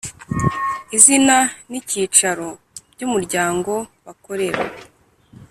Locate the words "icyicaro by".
1.79-3.01